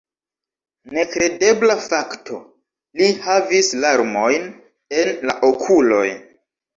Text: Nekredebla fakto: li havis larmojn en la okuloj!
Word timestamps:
Nekredebla 0.97 1.75
fakto: 1.87 2.39
li 3.01 3.09
havis 3.25 3.69
larmojn 3.83 4.49
en 5.03 5.13
la 5.31 5.37
okuloj! 5.51 6.07